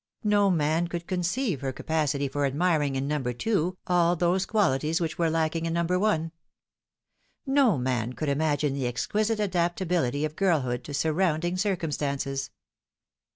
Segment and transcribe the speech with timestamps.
[0.23, 5.19] No man could conceive her capacity for admiring in Number Two all those qualities which
[5.19, 7.53] were lacking T 290 The Fatal Three.
[7.53, 7.75] in Number One.
[7.75, 12.49] No man could imagine the exquisite adapt ability of girlhood to surrounding circumstances.